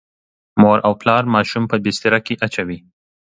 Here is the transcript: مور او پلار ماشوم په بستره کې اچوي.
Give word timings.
مور 0.61 0.77
او 0.87 0.93
پلار 1.01 1.23
ماشوم 1.35 1.63
په 1.71 1.75
بستره 1.85 2.19
کې 2.25 2.33
اچوي. 2.45 2.79